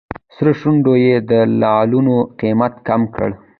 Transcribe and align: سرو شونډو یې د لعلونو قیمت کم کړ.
سرو 0.35 0.51
شونډو 0.59 0.93
یې 1.05 1.15
د 1.29 1.31
لعلونو 1.61 2.15
قیمت 2.39 2.73
کم 2.87 3.01
کړ. 3.15 3.29